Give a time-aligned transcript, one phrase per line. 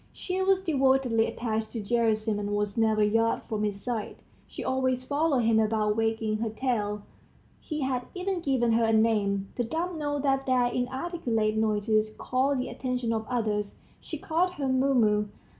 [0.13, 4.15] She was devotedly attached to Gerasim, and was never a yard from his side;
[4.47, 7.03] she always followed him about wagging her tail.
[7.59, 12.55] He had even given her a name the dumb know that their inarticulate noises call
[12.55, 13.81] the attention of others.
[13.99, 15.27] He called her Mumu.